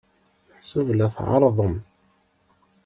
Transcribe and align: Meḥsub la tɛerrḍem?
Meḥsub 0.49 0.87
la 0.93 1.07
tɛerrḍem? 1.15 1.75